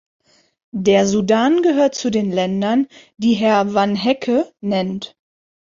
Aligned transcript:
Der 0.73 1.05
Sudan 1.05 1.61
gehört 1.61 1.93
zu 1.93 2.09
den 2.09 2.31
Ländern, 2.31 2.87
die 3.17 3.33
Herr 3.35 3.75
Vanhecke 3.75 4.51
nennt. 4.59 5.15